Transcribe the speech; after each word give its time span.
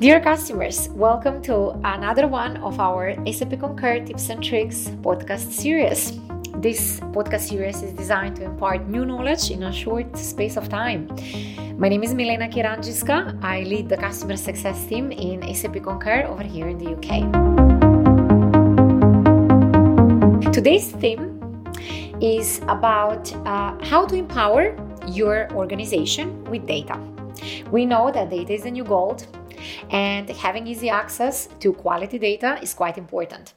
Dear 0.00 0.18
customers, 0.18 0.88
welcome 0.94 1.42
to 1.42 1.76
another 1.84 2.26
one 2.26 2.56
of 2.64 2.80
our 2.80 3.14
SAP 3.30 3.60
Concur 3.60 4.00
Tips 4.02 4.30
and 4.30 4.42
Tricks 4.42 4.88
podcast 5.02 5.52
series. 5.52 6.18
This 6.56 7.00
podcast 7.12 7.50
series 7.50 7.82
is 7.82 7.92
designed 7.92 8.36
to 8.36 8.44
impart 8.44 8.88
new 8.88 9.04
knowledge 9.04 9.50
in 9.50 9.64
a 9.64 9.70
short 9.70 10.16
space 10.16 10.56
of 10.56 10.70
time. 10.70 11.06
My 11.76 11.90
name 11.90 12.02
is 12.02 12.14
Milena 12.14 12.48
Kirandjiska. 12.48 13.44
I 13.44 13.64
lead 13.64 13.90
the 13.90 13.98
customer 13.98 14.38
success 14.38 14.86
team 14.86 15.12
in 15.12 15.42
SAP 15.54 15.82
Concur 15.82 16.24
over 16.26 16.44
here 16.44 16.68
in 16.68 16.78
the 16.78 16.96
UK. 16.96 17.28
Today's 20.50 20.92
theme 20.92 21.36
is 22.22 22.62
about 22.68 23.30
uh, 23.44 23.76
how 23.84 24.06
to 24.06 24.14
empower 24.14 24.74
your 25.08 25.52
organization 25.52 26.42
with 26.44 26.66
data. 26.66 26.98
We 27.70 27.84
know 27.84 28.10
that 28.10 28.30
data 28.30 28.54
is 28.54 28.62
the 28.62 28.70
new 28.70 28.84
gold 28.84 29.26
and 29.90 30.28
having 30.28 30.66
easy 30.66 30.88
access 30.88 31.48
to 31.60 31.72
quality 31.72 32.18
data 32.18 32.58
is 32.62 32.74
quite 32.74 32.98
important. 32.98 33.54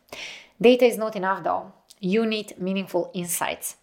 Data 0.62 0.86
is 0.86 0.98
not 0.98 1.16
enough 1.16 1.44
though. 1.44 1.74
You 2.00 2.26
need 2.26 2.60
meaningful 2.60 3.12
insights. 3.14 3.78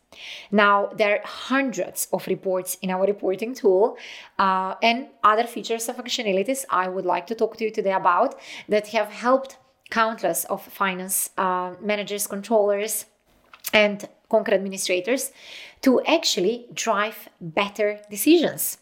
Now, 0.50 0.90
there 0.96 1.18
are 1.18 1.26
hundreds 1.26 2.08
of 2.12 2.26
reports 2.26 2.76
in 2.82 2.90
our 2.90 3.06
reporting 3.06 3.54
tool 3.54 3.96
uh, 4.38 4.74
and 4.82 5.06
other 5.22 5.44
features 5.44 5.88
and 5.88 5.96
functionalities 5.96 6.64
I 6.68 6.88
would 6.88 7.06
like 7.06 7.26
to 7.28 7.34
talk 7.34 7.56
to 7.58 7.64
you 7.64 7.70
today 7.70 7.92
about 7.92 8.34
that 8.68 8.88
have 8.88 9.08
helped 9.08 9.58
countless 9.90 10.44
of 10.46 10.62
finance 10.62 11.30
uh, 11.36 11.74
managers, 11.80 12.26
controllers, 12.26 13.06
and 13.72 14.08
Concur 14.28 14.54
administrators 14.54 15.32
to 15.82 16.00
actually 16.02 16.66
drive 16.72 17.28
better 17.40 17.98
decisions. 18.10 18.78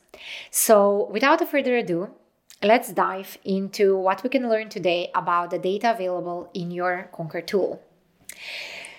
So, 0.51 1.09
without 1.11 1.41
further 1.49 1.79
ado, 1.79 2.11
let's 2.63 2.93
dive 2.93 3.39
into 3.45 3.97
what 3.97 4.23
we 4.23 4.29
can 4.29 4.49
learn 4.49 4.69
today 4.69 5.11
about 5.15 5.51
the 5.51 5.59
data 5.59 5.93
available 5.93 6.51
in 6.55 6.71
your 6.71 7.09
Concur 7.13 7.41
tool. 7.41 7.83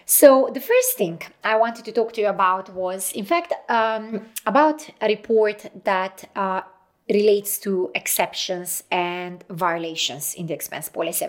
So, 0.05 0.49
the 0.51 0.59
first 0.59 0.97
thing 0.97 1.21
I 1.43 1.55
wanted 1.55 1.85
to 1.85 1.91
talk 1.91 2.13
to 2.13 2.21
you 2.21 2.29
about 2.29 2.73
was, 2.73 3.11
in 3.11 3.25
fact, 3.25 3.53
um, 3.69 4.25
about 4.45 4.89
a 5.01 5.07
report 5.07 5.69
that 5.83 6.27
uh, 6.35 6.61
relates 7.07 7.59
to 7.59 7.91
exceptions 7.93 8.83
and 8.89 9.43
violations 9.49 10.33
in 10.33 10.47
the 10.47 10.53
expense 10.53 10.89
policy. 10.89 11.27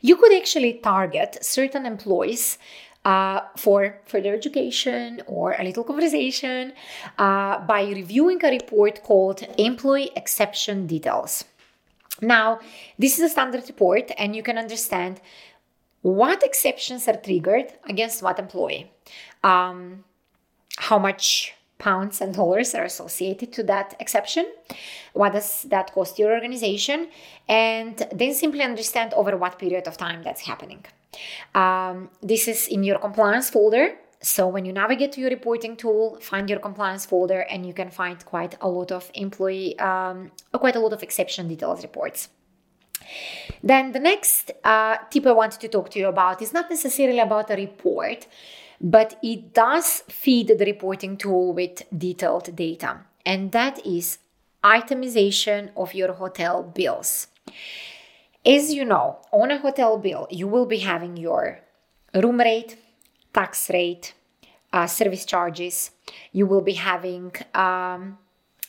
You 0.00 0.16
could 0.16 0.32
actually 0.32 0.74
target 0.74 1.38
certain 1.42 1.84
employees 1.84 2.58
uh, 3.04 3.40
for 3.56 4.00
further 4.06 4.34
education 4.34 5.22
or 5.26 5.54
a 5.58 5.62
little 5.62 5.84
conversation 5.84 6.72
uh, 7.18 7.58
by 7.60 7.82
reviewing 7.82 8.44
a 8.44 8.50
report 8.50 9.02
called 9.02 9.42
Employee 9.56 10.10
Exception 10.16 10.86
Details. 10.86 11.44
Now, 12.20 12.60
this 12.98 13.18
is 13.18 13.24
a 13.24 13.28
standard 13.28 13.64
report, 13.68 14.10
and 14.18 14.34
you 14.34 14.42
can 14.42 14.58
understand 14.58 15.20
what 16.02 16.42
exceptions 16.42 17.06
are 17.08 17.16
triggered 17.16 17.72
against 17.88 18.22
what 18.22 18.38
employee, 18.38 18.90
um, 19.44 20.04
how 20.78 20.98
much 20.98 21.54
pounds 21.78 22.20
and 22.20 22.34
dollars 22.34 22.74
are 22.74 22.84
associated 22.84 23.52
to 23.52 23.62
that 23.62 23.94
exception, 24.00 24.46
what 25.12 25.32
does 25.32 25.62
that 25.64 25.92
cost 25.92 26.18
your 26.18 26.32
organization, 26.32 27.08
and 27.48 28.06
then 28.12 28.34
simply 28.34 28.62
understand 28.62 29.14
over 29.14 29.36
what 29.36 29.58
period 29.58 29.86
of 29.86 29.96
time 29.96 30.22
that's 30.22 30.42
happening. 30.42 30.84
Um, 31.54 32.10
this 32.22 32.48
is 32.48 32.68
in 32.68 32.82
your 32.84 32.98
compliance 32.98 33.50
folder. 33.50 33.96
So 34.20 34.48
when 34.48 34.64
you 34.64 34.72
navigate 34.72 35.12
to 35.12 35.20
your 35.20 35.30
reporting 35.30 35.76
tool, 35.76 36.18
find 36.20 36.50
your 36.50 36.58
compliance 36.58 37.06
folder, 37.06 37.40
and 37.42 37.64
you 37.64 37.72
can 37.72 37.90
find 37.90 38.24
quite 38.24 38.56
a 38.60 38.68
lot 38.68 38.90
of 38.90 39.10
employee, 39.14 39.78
um, 39.78 40.32
quite 40.52 40.74
a 40.74 40.80
lot 40.80 40.92
of 40.92 41.02
exception 41.02 41.46
details 41.46 41.82
reports. 41.82 42.28
Then 43.62 43.92
the 43.92 44.00
next 44.00 44.50
uh, 44.64 44.96
tip 45.10 45.26
I 45.26 45.32
wanted 45.32 45.60
to 45.60 45.68
talk 45.68 45.90
to 45.90 45.98
you 45.98 46.08
about 46.08 46.42
is 46.42 46.52
not 46.52 46.68
necessarily 46.68 47.20
about 47.20 47.50
a 47.50 47.54
report, 47.54 48.26
but 48.80 49.18
it 49.22 49.54
does 49.54 50.02
feed 50.08 50.48
the 50.48 50.64
reporting 50.64 51.16
tool 51.16 51.52
with 51.52 51.82
detailed 51.96 52.54
data, 52.54 53.00
and 53.24 53.52
that 53.52 53.84
is 53.86 54.18
itemization 54.64 55.70
of 55.76 55.94
your 55.94 56.12
hotel 56.12 56.62
bills. 56.62 57.28
As 58.46 58.72
you 58.72 58.84
know, 58.84 59.18
on 59.32 59.50
a 59.50 59.58
hotel 59.58 59.98
bill, 59.98 60.26
you 60.30 60.46
will 60.46 60.66
be 60.66 60.78
having 60.78 61.16
your 61.16 61.60
room 62.14 62.38
rate, 62.40 62.76
tax 63.32 63.68
rate, 63.70 64.14
uh, 64.72 64.86
service 64.86 65.24
charges. 65.24 65.90
You 66.32 66.46
will 66.46 66.60
be 66.60 66.74
having, 66.74 67.32
um, 67.54 68.18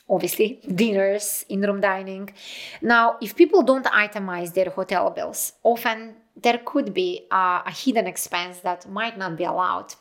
obviously, 0.09 0.59
dinners, 0.75 1.45
in 1.49 1.61
room 1.61 1.81
dining. 1.81 2.29
Now, 2.81 3.17
if 3.21 3.35
people 3.35 3.61
don't 3.61 3.85
itemize 3.85 4.53
their 4.53 4.69
hotel 4.69 5.11
bills, 5.11 5.53
often 5.63 6.15
there 6.35 6.59
could 6.65 6.93
be 6.93 7.27
uh, 7.31 7.61
a 7.65 7.71
hidden 7.71 8.07
expense 8.07 8.59
that 8.59 8.89
might 8.89 9.17
not 9.17 9.37
be 9.37 9.43
allowed. 9.43 9.93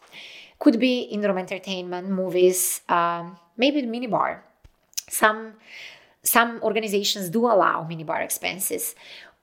Could 0.59 0.81
be 0.81 1.01
in 1.03 1.21
room 1.21 1.39
entertainment, 1.39 2.09
movies, 2.09 2.81
um, 2.89 3.37
maybe 3.57 3.81
the 3.81 3.87
minibar. 3.87 4.41
Some 5.09 5.55
some 6.23 6.61
organizations 6.63 7.31
do 7.31 7.47
allow 7.47 7.87
minibar 7.89 8.23
expenses 8.23 8.95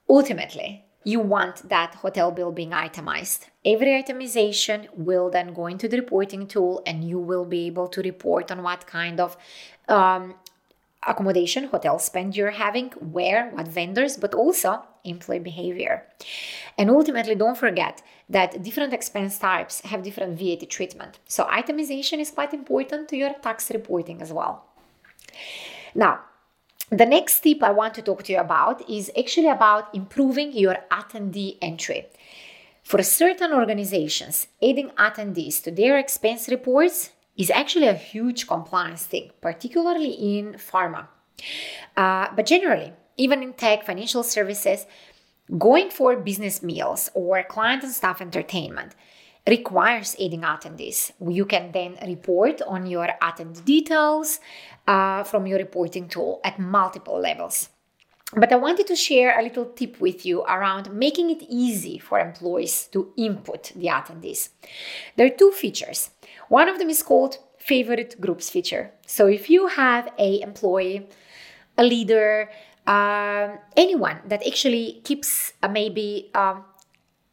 Ultimately, 0.08 0.84
you 1.04 1.20
want 1.20 1.68
that 1.68 1.94
hotel 1.96 2.30
bill 2.32 2.52
being 2.52 2.72
itemized. 2.72 3.46
Every 3.64 4.02
itemization 4.02 4.88
will 4.94 5.30
then 5.30 5.54
go 5.54 5.66
into 5.66 5.88
the 5.88 5.98
reporting 5.98 6.46
tool 6.46 6.82
and 6.84 7.04
you 7.04 7.18
will 7.18 7.44
be 7.44 7.66
able 7.66 7.88
to 7.88 8.02
report 8.02 8.50
on 8.50 8.62
what 8.62 8.86
kind 8.86 9.20
of 9.20 9.36
um, 9.88 10.34
accommodation, 11.06 11.64
hotel 11.64 11.98
spend 11.98 12.36
you're 12.36 12.50
having, 12.50 12.90
where, 12.98 13.50
what 13.50 13.68
vendors, 13.68 14.16
but 14.16 14.34
also 14.34 14.82
employee 15.04 15.38
behavior. 15.38 16.04
And 16.76 16.90
ultimately, 16.90 17.36
don't 17.36 17.56
forget 17.56 18.02
that 18.28 18.62
different 18.62 18.92
expense 18.92 19.38
types 19.38 19.82
have 19.82 20.02
different 20.02 20.38
VAT 20.38 20.68
treatment. 20.68 21.20
So, 21.28 21.44
itemization 21.44 22.18
is 22.18 22.30
quite 22.30 22.52
important 22.52 23.08
to 23.10 23.16
your 23.16 23.32
tax 23.34 23.70
reporting 23.70 24.20
as 24.20 24.32
well. 24.32 24.64
Now, 25.94 26.20
the 26.90 27.06
next 27.06 27.40
tip 27.40 27.62
I 27.62 27.72
want 27.72 27.94
to 27.94 28.02
talk 28.02 28.22
to 28.24 28.32
you 28.32 28.38
about 28.38 28.88
is 28.88 29.10
actually 29.18 29.48
about 29.48 29.94
improving 29.94 30.52
your 30.52 30.76
attendee 30.90 31.58
entry. 31.60 32.06
For 32.84 33.02
certain 33.02 33.52
organizations, 33.52 34.46
adding 34.62 34.90
attendees 34.90 35.62
to 35.64 35.72
their 35.72 35.98
expense 35.98 36.48
reports 36.48 37.10
is 37.36 37.50
actually 37.50 37.88
a 37.88 37.94
huge 37.94 38.46
compliance 38.46 39.04
thing, 39.04 39.30
particularly 39.40 40.10
in 40.38 40.54
pharma. 40.54 41.08
Uh, 41.96 42.28
but 42.34 42.46
generally, 42.46 42.92
even 43.16 43.42
in 43.42 43.52
tech, 43.54 43.84
financial 43.84 44.22
services, 44.22 44.86
going 45.58 45.90
for 45.90 46.16
business 46.16 46.62
meals 46.62 47.10
or 47.14 47.42
client 47.42 47.82
and 47.82 47.92
staff 47.92 48.20
entertainment 48.20 48.94
requires 49.48 50.16
adding 50.16 50.42
attendees. 50.42 51.12
You 51.20 51.44
can 51.44 51.72
then 51.72 51.96
report 52.04 52.62
on 52.62 52.86
your 52.86 53.08
attendee 53.22 53.64
details 53.64 54.40
uh, 54.86 55.24
from 55.24 55.46
your 55.46 55.58
reporting 55.58 56.08
tool 56.08 56.40
at 56.44 56.58
multiple 56.58 57.18
levels. 57.18 57.70
But 58.34 58.52
I 58.52 58.56
wanted 58.56 58.88
to 58.88 58.96
share 58.96 59.38
a 59.38 59.42
little 59.42 59.66
tip 59.66 60.00
with 60.00 60.26
you 60.26 60.42
around 60.42 60.92
making 60.92 61.30
it 61.30 61.42
easy 61.48 61.98
for 61.98 62.18
employees 62.18 62.88
to 62.88 63.12
input 63.16 63.72
the 63.76 63.86
attendees. 63.86 64.48
There 65.16 65.26
are 65.26 65.36
two 65.36 65.52
features. 65.52 66.10
One 66.48 66.68
of 66.68 66.78
them 66.78 66.90
is 66.90 67.04
called 67.04 67.38
favorite 67.56 68.20
groups 68.20 68.50
feature. 68.50 68.90
So 69.06 69.26
if 69.28 69.48
you 69.48 69.68
have 69.68 70.12
a 70.18 70.40
employee, 70.40 71.08
a 71.78 71.84
leader, 71.84 72.50
uh, 72.86 73.56
anyone 73.76 74.20
that 74.26 74.44
actually 74.46 75.00
keeps 75.04 75.52
uh, 75.62 75.68
maybe 75.68 76.30
um, 76.34 76.64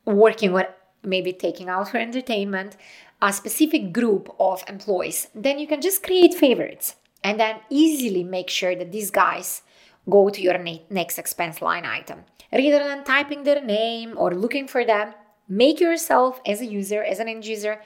working 0.06 0.54
with 0.54 0.68
maybe 1.04 1.34
taking 1.34 1.70
out 1.70 1.90
for 1.90 1.98
entertainment, 1.98 2.78
a 3.22 3.34
specific 3.34 3.92
group 3.92 4.34
of 4.40 4.64
employees, 4.68 5.28
then 5.36 5.60
you 5.60 5.68
can 5.68 5.82
just 5.82 6.04
create 6.04 6.34
favorites 6.34 6.96
and 7.24 7.40
then 7.40 7.60
easily 7.70 8.24
make 8.24 8.50
sure 8.50 8.76
that 8.76 8.92
these 8.92 9.12
guys 9.12 9.62
go 10.10 10.30
to 10.30 10.42
your 10.42 10.58
next 10.90 11.18
expense 11.18 11.62
line 11.62 11.86
item. 11.86 12.24
Rather 12.52 12.80
than 12.80 13.04
typing 13.04 13.44
their 13.44 13.62
name 13.62 14.14
or 14.18 14.34
looking 14.34 14.68
for 14.68 14.86
them, 14.86 15.14
make 15.48 15.80
yourself 15.80 16.40
as 16.46 16.62
a 16.62 16.66
user, 16.66 17.04
as 17.04 17.20
an 17.20 17.28
end 17.28 17.46
user, 17.46 17.82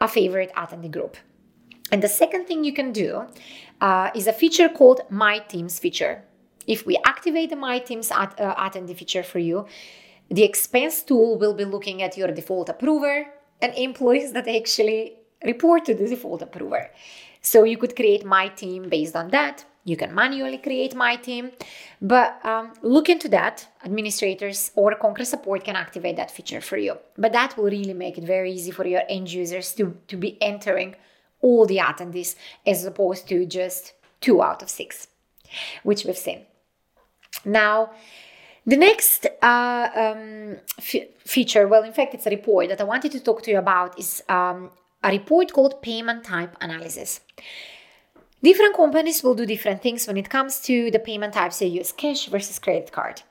a 0.00 0.08
favorite 0.08 0.52
attendee 0.56 0.90
group. 0.90 1.16
And 1.90 2.02
the 2.02 2.08
second 2.08 2.46
thing 2.46 2.64
you 2.64 2.72
can 2.72 2.92
do 2.92 3.26
uh, 3.80 4.10
is 4.14 4.26
a 4.26 4.32
feature 4.32 4.68
called 4.68 5.00
My 5.10 5.38
Teams 5.38 5.78
feature. 5.78 6.22
If 6.66 6.86
we 6.86 6.98
activate 7.04 7.50
the 7.50 7.56
My 7.56 7.78
Teams 7.78 8.10
at, 8.10 8.38
uh, 8.40 8.54
attendee 8.56 8.96
feature 8.96 9.22
for 9.22 9.38
you, 9.38 9.66
the 10.30 10.44
expense 10.44 11.02
tool 11.02 11.38
will 11.38 11.54
be 11.54 11.64
looking 11.64 12.02
at 12.02 12.16
your 12.16 12.28
default 12.28 12.68
approver 12.68 13.26
and 13.62 13.74
employees 13.74 14.32
that 14.32 14.46
actually 14.46 15.16
report 15.44 15.86
to 15.86 15.94
the 15.94 16.06
default 16.06 16.42
approver. 16.42 16.90
So 17.50 17.58
you 17.64 17.78
could 17.82 17.94
create 18.00 18.24
my 18.38 18.48
team 18.48 18.82
based 18.96 19.16
on 19.16 19.28
that. 19.30 19.56
You 19.90 19.96
can 19.96 20.14
manually 20.14 20.58
create 20.58 20.94
my 20.94 21.16
team, 21.16 21.44
but 22.12 22.30
um, 22.44 22.66
look 22.82 23.08
into 23.08 23.28
that. 23.30 23.66
Administrators 23.88 24.70
or 24.74 24.94
Concur 25.04 25.24
support 25.24 25.64
can 25.64 25.76
activate 25.76 26.16
that 26.16 26.30
feature 26.30 26.60
for 26.60 26.76
you. 26.76 26.94
But 27.16 27.32
that 27.32 27.56
will 27.56 27.70
really 27.76 27.94
make 27.94 28.18
it 28.18 28.24
very 28.24 28.52
easy 28.52 28.70
for 28.70 28.86
your 28.86 29.02
end 29.08 29.32
users 29.32 29.72
to, 29.76 29.96
to 30.10 30.16
be 30.24 30.30
entering 30.42 30.94
all 31.40 31.64
the 31.64 31.78
attendees 31.78 32.36
as 32.66 32.84
opposed 32.84 33.26
to 33.28 33.46
just 33.46 33.94
two 34.20 34.42
out 34.42 34.62
of 34.62 34.68
six, 34.68 35.08
which 35.84 36.04
we've 36.04 36.24
seen. 36.28 36.40
Now, 37.44 37.90
The 38.68 38.76
next 38.76 39.20
uh, 39.40 39.88
um, 39.96 40.56
f- 40.76 41.08
feature, 41.24 41.66
well, 41.66 41.84
in 41.84 41.94
fact, 41.98 42.12
it's 42.12 42.26
a 42.26 42.30
report 42.38 42.68
that 42.68 42.80
I 42.80 42.84
wanted 42.84 43.12
to 43.12 43.20
talk 43.20 43.42
to 43.44 43.50
you 43.50 43.58
about, 43.58 43.98
is 43.98 44.22
um, 44.28 44.70
a 45.02 45.10
report 45.10 45.52
called 45.52 45.82
Payment 45.82 46.24
Type 46.24 46.56
Analysis. 46.60 47.20
Different 48.42 48.76
companies 48.76 49.22
will 49.22 49.34
do 49.34 49.46
different 49.46 49.82
things 49.82 50.06
when 50.06 50.16
it 50.16 50.30
comes 50.30 50.60
to 50.60 50.90
the 50.90 50.98
payment 50.98 51.34
types 51.34 51.58
they 51.58 51.66
use 51.66 51.92
cash 51.92 52.26
versus 52.26 52.58
credit 52.58 52.92
card. 52.92 53.22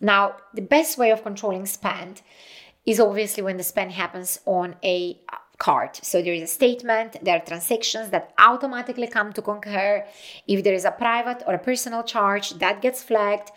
Now, 0.00 0.36
the 0.54 0.62
best 0.62 0.98
way 0.98 1.10
of 1.10 1.22
controlling 1.22 1.66
spend 1.66 2.22
is 2.86 3.00
obviously 3.00 3.42
when 3.42 3.56
the 3.56 3.62
spend 3.62 3.92
happens 3.92 4.40
on 4.46 4.76
a 4.82 5.18
card. 5.58 5.96
So 6.02 6.20
there 6.20 6.34
is 6.34 6.42
a 6.42 6.46
statement, 6.46 7.16
there 7.22 7.36
are 7.36 7.44
transactions 7.44 8.10
that 8.10 8.32
automatically 8.38 9.06
come 9.06 9.32
to 9.32 9.42
concur. 9.42 10.04
If 10.46 10.64
there 10.64 10.74
is 10.74 10.84
a 10.84 10.90
private 10.90 11.42
or 11.46 11.54
a 11.54 11.58
personal 11.58 12.02
charge, 12.02 12.50
that 12.58 12.82
gets 12.82 13.02
flagged. 13.02 13.50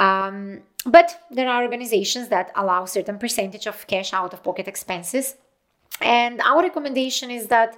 Um, 0.00 0.62
but 0.86 1.20
there 1.30 1.48
are 1.48 1.62
organizations 1.62 2.28
that 2.28 2.50
allow 2.56 2.84
certain 2.84 3.18
percentage 3.18 3.66
of 3.66 3.86
cash 3.86 4.12
out 4.12 4.32
of 4.32 4.42
pocket 4.42 4.68
expenses. 4.68 5.36
And 6.00 6.40
our 6.40 6.62
recommendation 6.62 7.30
is 7.30 7.46
that 7.48 7.76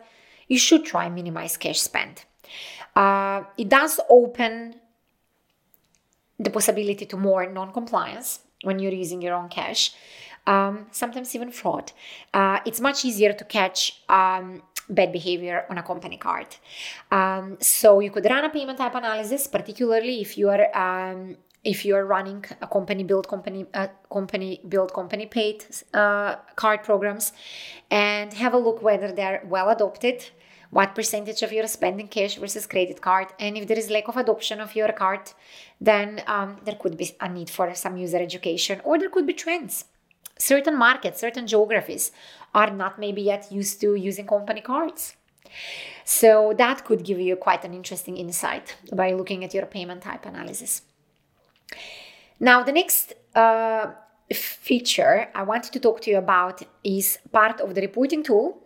you 0.48 0.58
should 0.58 0.84
try 0.84 1.08
minimize 1.08 1.56
cash 1.56 1.80
spend. 1.80 2.24
Uh, 2.94 3.44
it 3.58 3.68
does 3.68 4.00
open 4.08 4.76
the 6.38 6.50
possibility 6.50 7.06
to 7.06 7.16
more 7.16 7.50
non-compliance 7.50 8.40
when 8.62 8.78
you're 8.78 8.92
using 8.92 9.22
your 9.22 9.34
own 9.34 9.48
cash 9.48 9.94
um, 10.46 10.86
sometimes 10.90 11.34
even 11.34 11.50
fraud. 11.50 11.92
Uh, 12.32 12.60
it's 12.64 12.80
much 12.80 13.04
easier 13.04 13.32
to 13.32 13.44
catch 13.44 14.02
um, 14.08 14.62
bad 14.88 15.12
behavior 15.12 15.66
on 15.68 15.78
a 15.78 15.82
company 15.82 16.16
card. 16.16 16.46
Um, 17.10 17.58
so 17.60 18.00
you 18.00 18.10
could 18.10 18.24
run 18.24 18.44
a 18.44 18.50
payment 18.50 18.78
type 18.78 18.94
analysis, 18.94 19.46
particularly 19.46 20.20
if 20.20 20.38
you 20.38 20.48
are 20.48 20.76
um, 20.76 21.36
if 21.72 21.84
you 21.84 21.94
are 21.96 22.06
running 22.06 22.44
a 22.62 22.68
company 22.76 23.02
billed 23.10 23.28
company 23.28 23.66
company 24.18 24.60
billed 24.72 24.92
company 24.92 25.26
paid 25.26 25.58
uh, 25.92 26.36
card 26.62 26.80
programs, 26.82 27.32
and 27.90 28.32
have 28.34 28.54
a 28.54 28.58
look 28.66 28.82
whether 28.82 29.10
they're 29.12 29.42
well 29.54 29.68
adopted. 29.68 30.18
What 30.70 30.96
percentage 30.96 31.42
of 31.42 31.52
your 31.52 31.66
spending 31.68 32.08
cash 32.08 32.34
versus 32.36 32.66
credit 32.66 33.00
card, 33.00 33.28
and 33.38 33.56
if 33.56 33.68
there 33.68 33.78
is 33.78 33.88
lack 33.88 34.08
of 34.08 34.16
adoption 34.16 34.60
of 34.60 34.74
your 34.74 34.92
card, 34.92 35.24
then 35.80 36.22
um, 36.26 36.56
there 36.64 36.74
could 36.74 36.96
be 36.96 37.12
a 37.20 37.28
need 37.28 37.48
for 37.48 37.72
some 37.74 37.96
user 37.96 38.18
education, 38.18 38.80
or 38.84 38.98
there 38.98 39.08
could 39.08 39.26
be 39.26 39.32
trends 39.32 39.84
certain 40.38 40.76
markets, 40.76 41.20
certain 41.20 41.46
geographies 41.46 42.12
are 42.54 42.70
not 42.70 42.98
maybe 42.98 43.22
yet 43.22 43.50
used 43.50 43.80
to 43.80 43.94
using 43.94 44.26
company 44.26 44.60
cards. 44.60 45.16
So 46.04 46.54
that 46.58 46.84
could 46.84 47.04
give 47.04 47.20
you 47.20 47.36
quite 47.36 47.64
an 47.64 47.74
interesting 47.74 48.16
insight 48.16 48.76
by 48.92 49.12
looking 49.12 49.44
at 49.44 49.54
your 49.54 49.66
payment 49.66 50.02
type 50.02 50.26
analysis. 50.26 50.82
Now, 52.38 52.62
the 52.62 52.72
next 52.72 53.14
uh, 53.34 53.92
feature 54.32 55.28
I 55.34 55.42
wanted 55.42 55.72
to 55.72 55.80
talk 55.80 56.00
to 56.02 56.10
you 56.10 56.18
about 56.18 56.62
is 56.84 57.18
part 57.32 57.60
of 57.60 57.74
the 57.74 57.80
reporting 57.80 58.22
tool, 58.22 58.58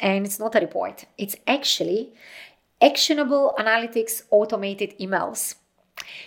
and 0.00 0.26
it's 0.26 0.38
not 0.38 0.54
a 0.54 0.60
report, 0.60 1.06
it's 1.16 1.36
actually 1.46 2.12
actionable 2.82 3.54
analytics 3.58 4.22
automated 4.30 4.94
emails. 4.98 5.54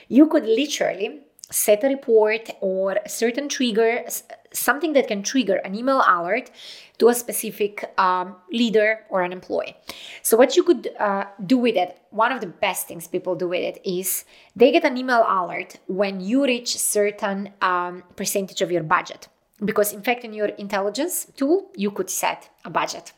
You 0.08 0.28
could 0.28 0.46
literally 0.46 1.22
set 1.52 1.84
a 1.84 1.88
report 1.88 2.50
or 2.62 2.98
a 3.06 3.10
certain 3.10 3.48
trigger, 3.48 4.06
something 4.52 4.94
that 4.94 5.08
can 5.08 5.24
trigger 5.24 5.58
an 5.58 5.76
email 5.76 6.04
alert 6.08 6.50
to 7.00 7.10
a 7.10 7.14
specific 7.14 7.94
um, 7.98 8.36
leader 8.52 9.06
or 9.10 9.22
an 9.22 9.32
employee. 9.32 9.76
So, 10.24 10.38
what 10.38 10.56
you 10.56 10.64
could 10.64 10.90
uh, 11.00 11.26
do 11.46 11.58
with 11.58 11.76
it, 11.76 12.00
one 12.10 12.32
of 12.32 12.42
the 12.42 12.48
best 12.48 12.88
things 12.88 13.08
people 13.08 13.36
do 13.36 13.48
with 13.48 13.62
it 13.62 13.82
is 13.86 14.26
they 14.56 14.72
get 14.72 14.84
an 14.84 14.98
email 14.98 15.26
alert 15.28 15.78
when 15.88 16.20
you 16.20 16.44
reach 16.46 16.78
certain 16.78 17.54
um, 17.62 18.04
percentage 18.16 18.62
of 18.62 18.72
your 18.72 18.84
budget. 18.84 19.28
Because, 19.64 19.92
in 19.92 20.02
fact, 20.02 20.24
in 20.24 20.34
your 20.34 20.50
intelligence 20.50 21.28
tool, 21.36 21.72
you 21.76 21.90
could 21.90 22.10
set 22.10 22.50
a 22.64 22.70
budget. 22.70 23.14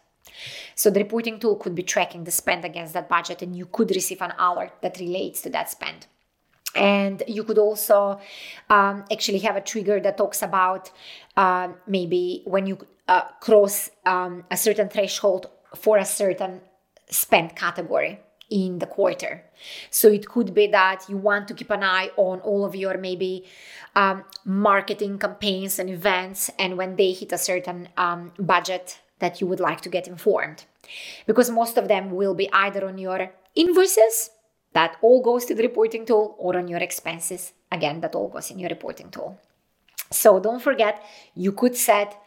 So, 0.75 0.89
the 0.89 0.99
reporting 0.99 1.39
tool 1.39 1.55
could 1.55 1.75
be 1.75 1.83
tracking 1.83 2.23
the 2.23 2.31
spend 2.31 2.65
against 2.65 2.93
that 2.93 3.09
budget, 3.09 3.41
and 3.41 3.55
you 3.55 3.65
could 3.65 3.91
receive 3.91 4.21
an 4.21 4.33
alert 4.37 4.73
that 4.81 4.99
relates 4.99 5.41
to 5.41 5.49
that 5.49 5.69
spend 5.69 6.07
and 6.75 7.23
you 7.27 7.43
could 7.43 7.57
also 7.57 8.19
um, 8.69 9.03
actually 9.11 9.39
have 9.39 9.55
a 9.55 9.61
trigger 9.61 9.99
that 9.99 10.17
talks 10.17 10.41
about 10.41 10.91
uh, 11.35 11.69
maybe 11.87 12.43
when 12.45 12.67
you 12.67 12.77
uh, 13.07 13.23
cross 13.41 13.89
um, 14.05 14.43
a 14.51 14.57
certain 14.57 14.89
threshold 14.89 15.49
for 15.75 15.97
a 15.97 16.05
certain 16.05 16.61
spend 17.09 17.55
category 17.55 18.19
in 18.49 18.79
the 18.79 18.85
quarter. 18.85 19.43
So 19.89 20.07
it 20.09 20.27
could 20.27 20.53
be 20.53 20.67
that 20.67 21.05
you 21.07 21.17
want 21.17 21.47
to 21.49 21.53
keep 21.53 21.69
an 21.69 21.83
eye 21.83 22.11
on 22.17 22.39
all 22.41 22.65
of 22.65 22.75
your 22.75 22.97
maybe 22.97 23.45
um, 23.95 24.23
marketing 24.45 25.19
campaigns 25.19 25.79
and 25.79 25.89
events, 25.89 26.49
and 26.57 26.77
when 26.77 26.95
they 26.95 27.11
hit 27.11 27.31
a 27.31 27.37
certain 27.37 27.89
um, 27.97 28.31
budget, 28.39 28.99
that 29.19 29.41
you 29.41 29.47
would 29.47 29.59
like 29.59 29.81
to 29.81 29.89
get 29.89 30.07
informed. 30.07 30.65
Because 31.27 31.51
most 31.51 31.77
of 31.77 31.87
them 31.87 32.11
will 32.11 32.33
be 32.33 32.49
either 32.51 32.87
on 32.87 32.97
your 32.97 33.31
invoices 33.55 34.31
that 34.73 34.97
all 35.01 35.21
goes 35.21 35.45
to 35.45 35.55
the 35.55 35.63
reporting 35.63 36.05
tool 36.05 36.35
or 36.37 36.57
on 36.57 36.67
your 36.67 36.79
expenses. 36.79 37.53
Again, 37.71 38.01
that 38.01 38.15
all 38.15 38.29
goes 38.29 38.51
in 38.51 38.59
your 38.59 38.69
reporting 38.69 39.09
tool. 39.09 39.39
So 40.11 40.39
don't 40.39 40.61
forget, 40.61 41.03
you 41.35 41.51
could 41.51 41.75
set 41.75 42.19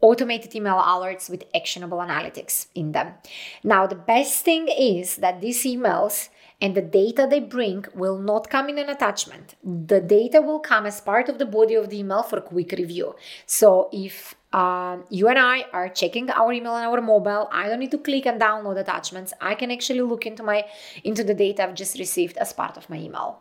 automated 0.00 0.54
email 0.54 0.76
alerts 0.80 1.30
with 1.30 1.44
actionable 1.54 1.98
analytics 1.98 2.66
in 2.74 2.92
them. 2.92 3.14
Now, 3.62 3.86
the 3.86 3.94
best 3.94 4.44
thing 4.44 4.68
is 4.68 5.16
that 5.16 5.40
these 5.40 5.64
emails 5.64 6.28
and 6.62 6.76
the 6.76 6.80
data 6.80 7.26
they 7.28 7.40
bring 7.40 7.84
will 7.92 8.16
not 8.16 8.48
come 8.48 8.68
in 8.70 8.78
an 8.78 8.88
attachment. 8.88 9.56
The 9.62 10.00
data 10.00 10.40
will 10.40 10.60
come 10.60 10.86
as 10.86 11.00
part 11.00 11.28
of 11.28 11.38
the 11.38 11.44
body 11.44 11.74
of 11.74 11.90
the 11.90 11.98
email 11.98 12.22
for 12.22 12.40
quick 12.40 12.72
review. 12.72 13.16
So 13.44 13.90
if 13.92 14.36
um, 14.52 15.04
you 15.08 15.28
and 15.28 15.38
I 15.38 15.64
are 15.72 15.88
checking 15.88 16.30
our 16.30 16.52
email 16.52 16.72
on 16.72 16.84
our 16.84 17.00
mobile. 17.00 17.48
I 17.50 17.68
don't 17.68 17.78
need 17.78 17.90
to 17.92 17.98
click 17.98 18.26
and 18.26 18.40
download 18.40 18.78
attachments. 18.78 19.32
I 19.40 19.54
can 19.54 19.70
actually 19.70 20.02
look 20.02 20.26
into 20.26 20.42
my 20.42 20.66
into 21.04 21.24
the 21.24 21.34
data 21.34 21.62
I've 21.62 21.74
just 21.74 21.98
received 21.98 22.36
as 22.36 22.52
part 22.52 22.76
of 22.76 22.88
my 22.90 22.98
email. 22.98 23.40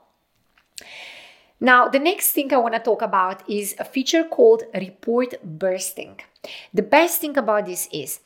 Now, 1.59 1.87
the 1.87 1.99
next 1.99 2.31
thing 2.31 2.51
I 2.53 2.57
want 2.57 2.73
to 2.73 2.79
talk 2.79 3.01
about 3.03 3.47
is 3.47 3.75
a 3.77 3.85
feature 3.85 4.23
called 4.23 4.63
report 4.73 5.35
bursting. 5.43 6.19
The 6.73 6.81
best 6.81 7.21
thing 7.21 7.37
about 7.37 7.67
this 7.67 7.87
is 7.91 8.19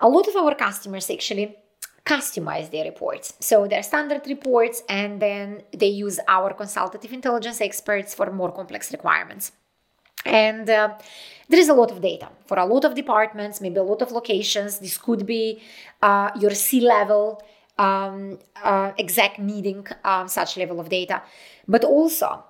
a 0.00 0.08
lot 0.08 0.28
of 0.28 0.36
our 0.36 0.54
customers 0.54 1.08
actually 1.08 1.56
customize 2.04 2.70
their 2.70 2.84
reports. 2.84 3.34
So 3.40 3.66
they're 3.66 3.82
standard 3.82 4.22
reports 4.26 4.82
and 4.88 5.20
then 5.20 5.62
they 5.72 5.88
use 5.88 6.18
our 6.26 6.52
consultative 6.52 7.12
intelligence 7.12 7.60
experts 7.60 8.14
for 8.14 8.30
more 8.32 8.50
complex 8.50 8.92
requirements. 8.92 9.52
And 10.24 10.68
uh, 10.68 10.94
there 11.48 11.58
is 11.58 11.68
a 11.68 11.74
lot 11.74 11.90
of 11.90 12.00
data 12.00 12.28
for 12.46 12.58
a 12.58 12.64
lot 12.64 12.84
of 12.84 12.94
departments, 12.94 13.60
maybe 13.60 13.76
a 13.76 13.82
lot 13.82 14.02
of 14.02 14.12
locations. 14.12 14.78
This 14.78 14.98
could 14.98 15.26
be 15.26 15.60
uh, 16.00 16.30
your 16.38 16.52
C 16.52 16.80
level 16.80 17.42
um, 17.78 18.38
uh, 18.62 18.92
exec 18.98 19.38
needing 19.38 19.86
um, 20.04 20.28
such 20.28 20.56
level 20.56 20.78
of 20.80 20.88
data. 20.88 21.22
But 21.66 21.84
also, 21.84 22.44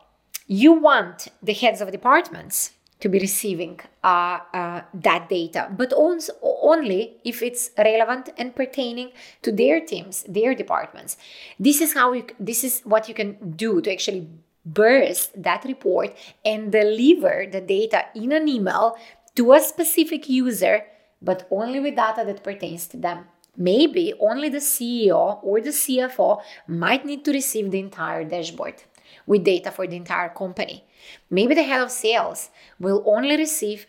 you 0.46 0.72
want 0.72 1.28
the 1.42 1.54
heads 1.54 1.80
of 1.80 1.90
departments 1.90 2.72
to 3.02 3.08
be 3.08 3.18
receiving 3.18 3.80
uh, 4.04 4.38
uh, 4.54 4.80
that 4.94 5.28
data, 5.28 5.68
but 5.76 5.92
only 5.92 7.16
if 7.24 7.42
it's 7.42 7.70
relevant 7.76 8.30
and 8.38 8.54
pertaining 8.54 9.10
to 9.42 9.50
their 9.50 9.80
teams, 9.80 10.22
their 10.28 10.54
departments. 10.54 11.16
This 11.58 11.80
is 11.80 11.94
how 11.94 12.12
you, 12.12 12.24
this 12.38 12.62
is 12.62 12.80
what 12.84 13.08
you 13.08 13.14
can 13.14 13.54
do 13.56 13.80
to 13.80 13.92
actually 13.92 14.28
burst 14.64 15.30
that 15.42 15.64
report 15.64 16.16
and 16.44 16.70
deliver 16.70 17.44
the 17.50 17.60
data 17.60 18.04
in 18.14 18.30
an 18.30 18.48
email 18.48 18.96
to 19.34 19.52
a 19.52 19.60
specific 19.60 20.28
user, 20.28 20.84
but 21.20 21.48
only 21.50 21.80
with 21.80 21.96
data 21.96 22.22
that 22.24 22.44
pertains 22.44 22.86
to 22.86 22.96
them. 22.96 23.24
Maybe 23.56 24.14
only 24.20 24.48
the 24.48 24.58
CEO 24.58 25.40
or 25.42 25.60
the 25.60 25.70
CFO 25.70 26.40
might 26.68 27.04
need 27.04 27.24
to 27.24 27.32
receive 27.32 27.72
the 27.72 27.80
entire 27.80 28.24
dashboard 28.24 28.84
with 29.26 29.44
data 29.44 29.70
for 29.70 29.86
the 29.86 29.96
entire 29.96 30.28
company. 30.28 30.84
Maybe 31.30 31.54
the 31.54 31.62
head 31.62 31.80
of 31.80 31.90
sales 31.90 32.50
will 32.78 33.02
only 33.06 33.36
receive 33.36 33.86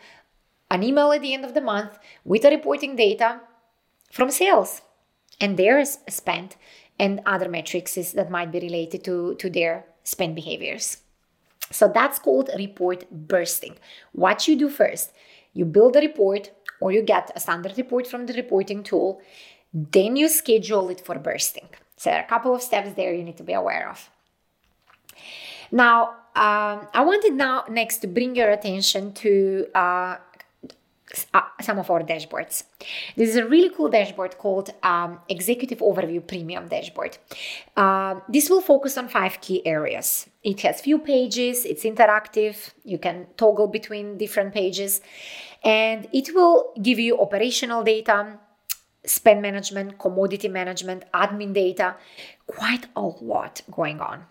an 0.69 0.83
email 0.83 1.11
at 1.11 1.21
the 1.21 1.33
end 1.33 1.45
of 1.45 1.53
the 1.53 1.61
month 1.61 1.99
with 2.25 2.41
the 2.41 2.49
reporting 2.49 2.95
data 2.95 3.41
from 4.11 4.31
sales 4.31 4.81
and 5.39 5.57
their 5.57 5.83
spend 5.85 6.55
and 6.99 7.21
other 7.25 7.49
metrics 7.49 7.95
that 8.11 8.29
might 8.29 8.51
be 8.51 8.59
related 8.59 9.03
to, 9.03 9.35
to 9.35 9.49
their 9.49 9.85
spend 10.03 10.35
behaviors. 10.35 10.97
So 11.71 11.91
that's 11.93 12.19
called 12.19 12.49
report 12.57 13.09
bursting. 13.11 13.75
What 14.11 14.47
you 14.47 14.55
do 14.55 14.69
first, 14.69 15.11
you 15.53 15.65
build 15.65 15.95
a 15.95 16.01
report 16.01 16.51
or 16.79 16.91
you 16.91 17.01
get 17.01 17.31
a 17.35 17.39
standard 17.39 17.77
report 17.77 18.07
from 18.07 18.25
the 18.25 18.33
reporting 18.33 18.83
tool, 18.83 19.21
then 19.73 20.15
you 20.15 20.27
schedule 20.27 20.89
it 20.89 21.01
for 21.01 21.17
bursting. 21.17 21.69
So 21.97 22.09
there 22.09 22.19
are 22.19 22.25
a 22.25 22.27
couple 22.27 22.53
of 22.53 22.61
steps 22.61 22.93
there 22.93 23.13
you 23.13 23.23
need 23.23 23.37
to 23.37 23.43
be 23.43 23.53
aware 23.53 23.89
of. 23.89 24.09
Now, 25.71 26.15
um, 26.35 26.87
I 26.93 27.03
wanted 27.03 27.33
now 27.33 27.65
next 27.69 27.97
to 27.97 28.07
bring 28.07 28.35
your 28.35 28.49
attention 28.49 29.13
to 29.13 29.67
uh, 29.75 30.17
uh, 31.33 31.41
some 31.61 31.77
of 31.77 31.91
our 31.91 32.01
dashboards. 32.01 32.63
This 33.15 33.29
is 33.29 33.35
a 33.35 33.45
really 33.45 33.69
cool 33.69 33.89
dashboard 33.89 34.37
called 34.39 34.73
um, 34.81 35.19
Executive 35.29 35.77
Overview 35.79 36.25
Premium 36.25 36.67
Dashboard. 36.67 37.19
Uh, 37.77 38.19
this 38.27 38.49
will 38.49 38.61
focus 38.61 38.97
on 38.97 39.07
five 39.07 39.39
key 39.39 39.65
areas. 39.65 40.27
It 40.43 40.61
has 40.61 40.81
few 40.81 40.97
pages, 40.97 41.65
it's 41.65 41.83
interactive, 41.83 42.71
you 42.83 42.97
can 42.97 43.27
toggle 43.37 43.67
between 43.67 44.17
different 44.17 44.53
pages, 44.53 45.01
and 45.63 46.07
it 46.11 46.33
will 46.33 46.73
give 46.81 46.99
you 46.99 47.19
operational 47.21 47.83
data, 47.83 48.39
spend 49.05 49.41
management, 49.41 49.99
commodity 49.99 50.47
management, 50.47 51.03
admin 51.13 51.53
data, 51.53 51.95
quite 52.47 52.87
a 52.95 53.01
lot 53.01 53.61
going 53.71 53.99
on 53.99 54.25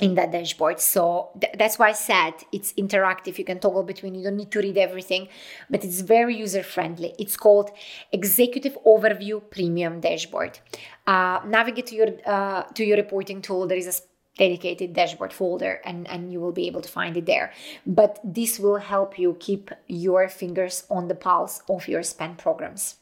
in 0.00 0.14
that 0.16 0.32
dashboard. 0.32 0.80
So 0.80 1.30
th- 1.40 1.54
that's 1.56 1.78
why 1.78 1.90
I 1.90 1.92
said 1.92 2.32
it's 2.52 2.72
interactive. 2.72 3.38
You 3.38 3.44
can 3.44 3.60
toggle 3.60 3.84
between, 3.84 4.14
you 4.14 4.24
don't 4.24 4.36
need 4.36 4.50
to 4.50 4.58
read 4.58 4.76
everything, 4.76 5.28
but 5.70 5.84
it's 5.84 6.00
very 6.00 6.36
user 6.36 6.62
friendly. 6.62 7.14
It's 7.18 7.36
called 7.36 7.70
Executive 8.10 8.76
Overview 8.84 9.42
Premium 9.50 10.00
Dashboard. 10.00 10.58
Uh, 11.06 11.40
navigate 11.46 11.86
to 11.86 11.94
your 11.94 12.08
uh, 12.26 12.62
to 12.74 12.84
your 12.84 12.96
reporting 12.96 13.40
tool. 13.40 13.66
There 13.66 13.78
is 13.78 13.86
a 13.86 14.02
dedicated 14.36 14.92
dashboard 14.94 15.32
folder 15.32 15.80
and, 15.84 16.08
and 16.08 16.32
you 16.32 16.40
will 16.40 16.50
be 16.50 16.66
able 16.66 16.80
to 16.80 16.88
find 16.88 17.16
it 17.16 17.26
there. 17.26 17.52
But 17.86 18.18
this 18.24 18.58
will 18.58 18.78
help 18.78 19.16
you 19.16 19.36
keep 19.38 19.70
your 19.86 20.28
fingers 20.28 20.84
on 20.90 21.06
the 21.06 21.14
pulse 21.14 21.62
of 21.68 21.86
your 21.86 22.02
spend 22.02 22.38
programs. 22.38 22.96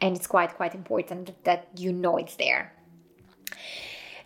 And 0.00 0.14
it's 0.14 0.28
quite, 0.28 0.54
quite 0.54 0.76
important 0.76 1.42
that 1.42 1.66
you 1.76 1.92
know 1.92 2.16
it's 2.16 2.36
there. 2.36 2.72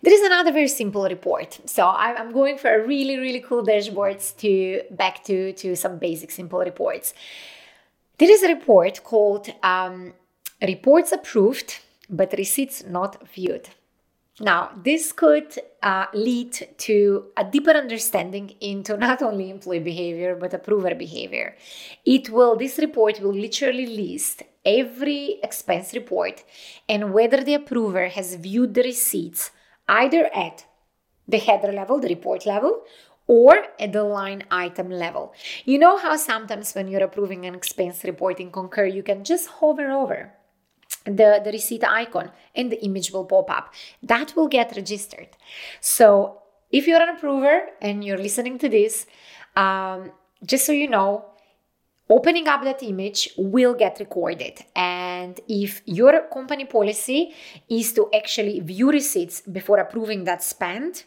There 0.03 0.13
is 0.13 0.21
another 0.21 0.51
very 0.51 0.67
simple 0.67 1.05
report. 1.05 1.61
So 1.65 1.87
I'm 1.87 2.33
going 2.33 2.57
for 2.57 2.69
a 2.69 2.85
really, 2.85 3.17
really 3.17 3.39
cool 3.39 3.63
dashboards 3.63 4.35
to 4.39 4.81
back 4.91 5.23
to, 5.23 5.53
to 5.53 5.77
some 5.77 5.97
basic 5.97 6.29
simple 6.29 6.59
reports. 6.59 7.13
There 8.17 8.29
is 8.29 8.43
a 8.43 8.49
report 8.49 9.01
called 9.05 9.47
um, 9.63 10.13
Reports 10.61 11.13
Approved, 11.13 11.79
but 12.09 12.33
Receipts 12.37 12.83
Not 12.83 13.25
Viewed. 13.29 13.69
Now, 14.41 14.71
this 14.83 15.13
could 15.13 15.57
uh, 15.81 16.07
lead 16.13 16.51
to 16.79 17.27
a 17.37 17.45
deeper 17.45 17.71
understanding 17.71 18.55
into 18.59 18.97
not 19.07 19.21
only 19.21 19.49
employee 19.49 19.79
behavior 19.79 20.35
but 20.35 20.53
approver 20.53 20.93
behavior. 20.95 21.55
It 22.05 22.29
will, 22.29 22.57
this 22.57 22.77
report 22.77 23.21
will 23.21 23.33
literally 23.33 23.85
list 23.85 24.43
every 24.65 25.39
expense 25.41 25.93
report 25.93 26.43
and 26.89 27.13
whether 27.13 27.41
the 27.41 27.53
approver 27.53 28.09
has 28.09 28.35
viewed 28.35 28.73
the 28.73 28.83
receipts 28.83 29.51
either 29.87 30.29
at 30.33 30.65
the 31.27 31.37
header 31.37 31.71
level, 31.71 31.99
the 31.99 32.09
report 32.09 32.45
level, 32.45 32.83
or 33.27 33.63
at 33.79 33.93
the 33.93 34.03
line 34.03 34.43
item 34.51 34.89
level. 34.89 35.33
You 35.65 35.79
know 35.79 35.97
how 35.97 36.17
sometimes 36.17 36.73
when 36.73 36.87
you're 36.87 37.03
approving 37.03 37.45
an 37.45 37.55
expense 37.55 38.03
report 38.03 38.39
in 38.39 38.51
Concur, 38.51 38.85
you 38.85 39.03
can 39.03 39.23
just 39.23 39.47
hover 39.47 39.89
over 39.91 40.33
the, 41.05 41.41
the 41.43 41.51
receipt 41.51 41.83
icon 41.83 42.31
and 42.55 42.71
the 42.71 42.83
image 42.83 43.11
will 43.11 43.25
pop 43.25 43.49
up. 43.49 43.73
That 44.01 44.35
will 44.35 44.47
get 44.47 44.75
registered. 44.75 45.29
So 45.79 46.41
if 46.71 46.87
you're 46.87 47.01
an 47.01 47.15
approver 47.15 47.67
and 47.81 48.03
you're 48.03 48.17
listening 48.17 48.57
to 48.59 48.69
this, 48.69 49.05
um, 49.55 50.11
just 50.45 50.65
so 50.65 50.71
you 50.71 50.89
know, 50.89 51.25
opening 52.13 52.47
up 52.47 52.61
that 52.63 52.83
image 52.83 53.21
will 53.37 53.73
get 53.73 53.99
recorded. 53.99 54.55
And 54.75 55.39
if 55.47 55.81
your 55.85 56.13
company 56.37 56.65
policy 56.65 57.33
is 57.69 57.93
to 57.93 58.09
actually 58.13 58.59
view 58.59 58.91
receipts 58.91 59.41
before 59.41 59.79
approving 59.79 60.23
that 60.25 60.43
spend, 60.43 61.03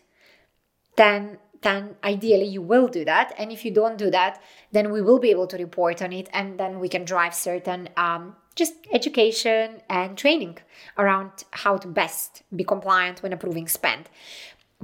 then 0.96 1.38
then 1.62 1.96
ideally 2.04 2.48
you 2.56 2.62
will 2.72 2.88
do 2.98 3.02
that. 3.04 3.34
And 3.38 3.50
if 3.50 3.64
you 3.64 3.72
don't 3.80 3.98
do 4.04 4.10
that, 4.10 4.42
then 4.72 4.92
we 4.92 5.00
will 5.00 5.18
be 5.18 5.30
able 5.30 5.46
to 5.52 5.56
report 5.56 6.02
on 6.02 6.12
it, 6.12 6.28
and 6.32 6.58
then 6.60 6.72
we 6.78 6.88
can 6.88 7.04
drive 7.04 7.34
certain 7.34 7.88
um, 7.96 8.36
just 8.54 8.74
education 8.92 9.80
and 9.88 10.18
training 10.18 10.58
around 10.96 11.30
how 11.62 11.76
to 11.78 11.88
best 11.88 12.42
be 12.54 12.64
compliant 12.64 13.22
when 13.22 13.32
approving 13.32 13.68
spend. 13.68 14.04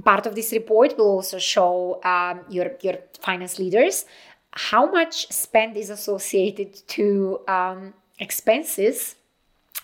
Part 0.03 0.25
of 0.25 0.33
this 0.35 0.51
report 0.51 0.97
will 0.97 1.11
also 1.17 1.37
show 1.37 2.01
um, 2.03 2.41
your 2.49 2.67
your 2.81 2.97
finance 3.27 3.59
leaders 3.59 4.05
how 4.55 4.89
much 4.89 5.27
spend 5.31 5.77
is 5.77 5.89
associated 5.89 6.75
to 6.87 7.39
um, 7.47 7.93
expenses 8.19 9.15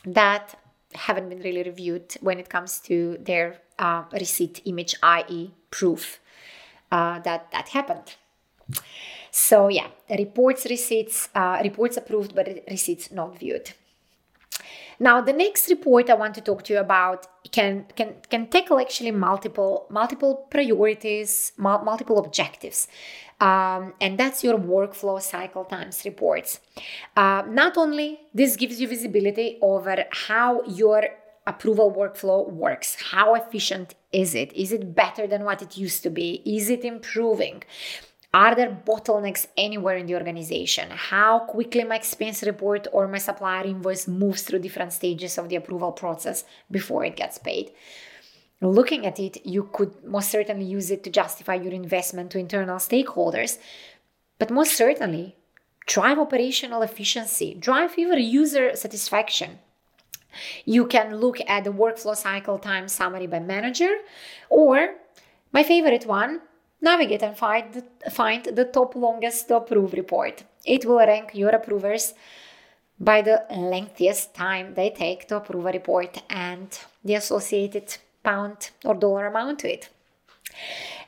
that 0.06 0.56
haven't 0.94 1.30
been 1.30 1.40
really 1.40 1.64
reviewed 1.64 2.14
when 2.22 2.40
it 2.40 2.50
comes 2.50 2.80
to 2.80 3.18
their 3.22 3.58
uh, 3.78 4.04
receipt 4.14 4.62
image, 4.66 4.96
i.e., 5.04 5.52
proof 5.72 6.20
uh, 6.92 7.20
that 7.20 7.52
that 7.52 7.70
happened. 7.70 8.16
So 9.32 9.68
yeah, 9.68 9.88
reports 10.10 10.66
receipts, 10.66 11.30
uh, 11.36 11.60
reports 11.64 11.98
approved, 11.98 12.36
but 12.36 12.48
receipts 12.70 13.12
not 13.12 13.38
viewed. 13.38 13.74
Now, 15.00 15.22
the 15.22 15.34
next 15.34 15.70
report 15.70 16.10
I 16.10 16.16
want 16.16 16.36
to 16.36 16.42
talk 16.42 16.64
to 16.66 16.74
you 16.74 16.80
about 16.80 17.28
can 17.52 17.86
can 17.96 18.16
can 18.30 18.48
tackle 18.48 18.80
actually 18.80 19.12
multiple 19.12 19.88
multiple 19.90 20.48
priorities, 20.50 21.54
mul- 21.58 21.84
multiple 21.84 22.18
objectives. 22.20 22.88
Um, 23.40 23.94
and 24.02 24.18
that's 24.18 24.44
your 24.44 24.58
workflow 24.58 25.22
cycle 25.22 25.64
times 25.64 26.02
reports. 26.04 26.60
Uh, 27.16 27.44
not 27.48 27.78
only 27.78 28.20
this 28.34 28.58
gives 28.58 28.82
you 28.82 28.88
visibility 28.88 29.58
over 29.62 30.06
how 30.12 30.62
your 30.66 31.04
approval 31.48 31.92
workflow 31.92 32.50
works. 32.52 32.96
How 33.12 33.36
efficient 33.36 33.96
is 34.12 34.36
it? 34.36 34.54
Is 34.54 34.72
it 34.72 34.94
better 34.94 35.26
than 35.26 35.44
what 35.44 35.62
it 35.62 35.78
used 35.78 36.04
to 36.04 36.10
be? 36.10 36.42
Is 36.46 36.70
it 36.70 36.84
improving? 36.86 37.64
Are 38.32 38.54
there 38.54 38.70
bottlenecks 38.70 39.48
anywhere 39.58 39.98
in 39.98 40.06
the 40.06 40.14
organization? 40.14 40.92
How 40.92 41.40
quickly 41.40 41.84
my 41.84 41.96
expense 41.96 42.44
report 42.44 42.88
or 42.92 43.08
my 43.08 43.18
supplier 43.18 43.66
invoice 43.66 44.08
moves 44.08 44.44
through 44.44 44.60
different 44.60 44.94
stages 44.94 45.40
of 45.40 45.50
the 45.50 45.56
approval 45.56 45.92
process 45.92 46.44
before 46.70 47.04
it 47.06 47.16
gets 47.16 47.40
paid? 47.40 47.72
Looking 48.62 49.06
at 49.08 49.20
it, 49.20 49.44
you 49.46 49.70
could 49.74 50.04
most 50.06 50.30
certainly 50.30 50.66
use 50.66 50.92
it 50.92 51.04
to 51.06 51.10
justify 51.10 51.56
your 51.56 51.74
investment 51.74 52.30
to 52.32 52.40
internal 52.40 52.78
stakeholders, 52.78 53.58
but 54.38 54.52
most 54.52 54.76
certainly 54.76 55.36
drive 55.88 56.20
operational 56.20 56.84
efficiency, 56.84 57.56
drive 57.56 57.98
even 57.98 58.22
user 58.22 58.76
satisfaction. 58.76 59.58
You 60.66 60.86
can 60.86 61.16
look 61.16 61.40
at 61.48 61.64
the 61.64 61.72
workflow 61.72 62.16
cycle 62.16 62.60
time 62.60 62.90
summary 62.90 63.26
by 63.26 63.40
manager, 63.40 63.96
or 64.50 64.96
my 65.52 65.64
favorite 65.64 66.06
one, 66.06 66.42
navigate 66.82 67.24
and 67.24 67.38
find 67.38 67.74
the, 67.74 68.12
find 68.12 68.46
the 68.46 68.66
top 68.66 68.96
longest 68.96 69.48
to 69.48 69.58
approve 69.58 69.94
report. 69.94 70.44
It 70.66 70.86
will 70.86 70.98
rank 70.98 71.32
your 71.34 71.50
approvers 71.50 72.14
by 73.00 73.22
the 73.22 73.46
lengthiest 73.50 74.34
time 74.34 74.74
they 74.74 74.90
take 74.90 75.28
to 75.28 75.38
approve 75.38 75.66
a 75.66 75.72
report 75.72 76.22
and 76.30 76.78
the 77.04 77.16
associated 77.16 77.98
pound 78.24 78.72
or 78.84 78.96
dollar 78.96 79.28
amount 79.28 79.60
to 79.60 79.72
it. 79.72 79.90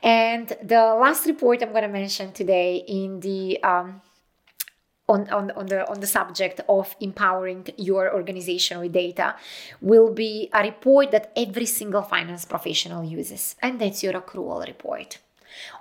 And 0.02 0.48
the 0.64 0.96
last 1.00 1.26
report 1.26 1.62
I'm 1.62 1.72
going 1.72 1.84
to 1.84 1.90
mention 1.90 2.32
today 2.32 2.84
in 2.88 3.20
the 3.20 3.62
um, 3.64 4.02
on, 5.10 5.30
on, 5.30 5.52
on 5.52 5.66
the 5.66 5.90
on 5.90 6.00
the 6.00 6.08
subject 6.08 6.62
of 6.70 6.96
empowering 7.02 7.68
your 7.78 8.14
organization 8.14 8.80
with 8.80 8.94
data 8.94 9.36
will 9.82 10.14
be 10.14 10.50
a 10.54 10.64
report 10.64 11.12
that 11.12 11.34
every 11.36 11.66
single 11.66 12.02
finance 12.02 12.46
professional 12.46 13.04
uses, 13.04 13.56
and 13.62 13.80
that's 13.80 14.04
your 14.04 14.14
accrual 14.14 14.66
report. 14.66 15.18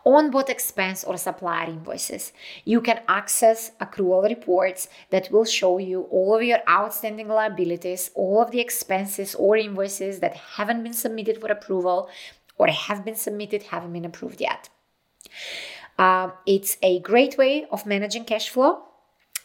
On 0.04 0.30
both 0.30 0.50
expense 0.50 1.04
or 1.04 1.16
supplier 1.16 1.68
invoices, 1.68 2.32
you 2.64 2.80
can 2.80 3.00
access 3.08 3.72
accrual 3.80 4.28
reports 4.28 4.88
that 5.10 5.30
will 5.30 5.44
show 5.44 5.78
you 5.78 6.02
all 6.10 6.36
of 6.36 6.42
your 6.42 6.60
outstanding 6.68 7.28
liabilities, 7.28 8.10
all 8.14 8.42
of 8.42 8.50
the 8.50 8.60
expenses 8.60 9.34
or 9.34 9.56
invoices 9.56 10.20
that 10.20 10.36
haven't 10.36 10.82
been 10.82 10.92
submitted 10.92 11.40
for 11.40 11.50
approval 11.50 12.08
or 12.58 12.68
have 12.68 13.04
been 13.04 13.16
submitted, 13.16 13.64
haven't 13.64 13.92
been 13.92 14.04
approved 14.04 14.40
yet. 14.40 14.68
Uh, 15.98 16.30
it's 16.46 16.76
a 16.82 17.00
great 17.00 17.36
way 17.36 17.66
of 17.70 17.86
managing 17.86 18.24
cash 18.24 18.48
flow 18.48 18.82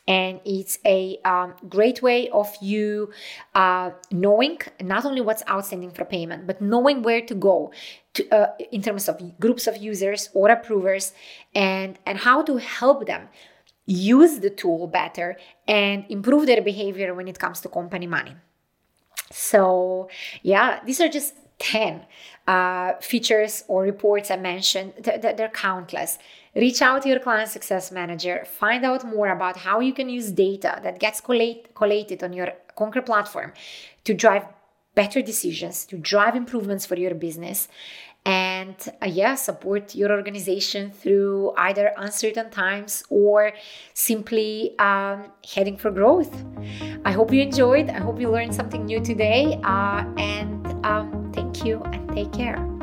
and 0.07 0.39
it's 0.45 0.77
a 0.85 1.17
um, 1.25 1.53
great 1.67 2.01
way 2.01 2.29
of 2.29 2.55
you 2.61 3.11
uh, 3.55 3.91
knowing 4.11 4.59
not 4.81 5.05
only 5.05 5.21
what's 5.21 5.43
outstanding 5.49 5.91
for 5.91 6.05
payment 6.05 6.45
but 6.45 6.61
knowing 6.61 7.01
where 7.01 7.21
to 7.21 7.33
go 7.33 7.71
to, 8.15 8.29
uh, 8.29 8.53
in 8.71 8.81
terms 8.81 9.07
of 9.07 9.39
groups 9.39 9.67
of 9.67 9.77
users 9.77 10.29
or 10.33 10.49
approvers 10.49 11.13
and 11.53 11.99
and 12.05 12.17
how 12.19 12.41
to 12.41 12.57
help 12.57 13.05
them 13.05 13.29
use 13.85 14.39
the 14.39 14.49
tool 14.49 14.87
better 14.87 15.37
and 15.67 16.05
improve 16.09 16.47
their 16.47 16.61
behavior 16.61 17.13
when 17.13 17.27
it 17.27 17.37
comes 17.37 17.61
to 17.61 17.69
company 17.69 18.07
money. 18.07 18.35
So 19.31 20.09
yeah 20.43 20.79
these 20.85 20.99
are 21.01 21.09
just 21.09 21.33
10 21.59 22.05
uh, 22.47 22.93
features 22.99 23.63
or 23.67 23.83
reports 23.83 24.29
I 24.29 24.35
mentioned, 24.37 24.93
th- 25.03 25.21
th- 25.21 25.37
they're 25.37 25.49
countless. 25.49 26.17
Reach 26.55 26.81
out 26.81 27.01
to 27.03 27.09
your 27.09 27.19
client 27.19 27.49
success 27.49 27.91
manager, 27.91 28.45
find 28.45 28.85
out 28.85 29.05
more 29.05 29.29
about 29.29 29.57
how 29.57 29.79
you 29.79 29.93
can 29.93 30.09
use 30.09 30.31
data 30.31 30.79
that 30.83 30.99
gets 30.99 31.21
collate- 31.21 31.73
collated 31.73 32.23
on 32.23 32.33
your 32.33 32.49
Concur 32.75 33.01
platform 33.01 33.53
to 34.03 34.13
drive 34.13 34.45
better 34.95 35.21
decisions, 35.21 35.85
to 35.85 35.97
drive 35.97 36.35
improvements 36.35 36.85
for 36.85 36.95
your 36.95 37.13
business, 37.13 37.67
and 38.25 38.75
uh, 39.03 39.05
yeah, 39.05 39.35
support 39.35 39.93
your 39.93 40.11
organization 40.11 40.91
through 40.91 41.53
either 41.57 41.91
uncertain 41.97 42.49
times 42.49 43.03
or 43.09 43.51
simply 43.93 44.77
um, 44.79 45.31
heading 45.53 45.77
for 45.77 45.91
growth. 45.91 46.43
I 47.05 47.11
hope 47.11 47.31
you 47.31 47.41
enjoyed. 47.41 47.89
I 47.89 47.99
hope 47.99 48.19
you 48.19 48.31
learned 48.31 48.55
something 48.55 48.85
new 48.85 48.99
today. 48.99 49.59
Uh, 49.63 50.05
and 50.17 50.65
um, 50.83 51.31
thank 51.33 51.63
you 51.63 51.83
and 51.83 52.09
take 52.15 52.33
care. 52.33 52.74